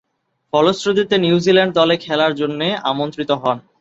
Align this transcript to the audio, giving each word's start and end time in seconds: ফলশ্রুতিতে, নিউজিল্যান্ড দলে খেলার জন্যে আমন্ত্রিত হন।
ফলশ্রুতিতে, 0.53 1.15
নিউজিল্যান্ড 1.17 1.73
দলে 1.73 1.95
খেলার 1.97 2.31
জন্যে 2.35 2.67
আমন্ত্রিত 2.83 3.31
হন। 3.41 3.57